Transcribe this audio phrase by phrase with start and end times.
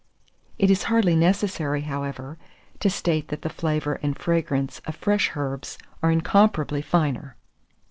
[0.57, 2.39] It is hardly necessary, however,
[2.79, 7.35] to state that the flavour and fragrance of fresh herbs are incomparably finer.)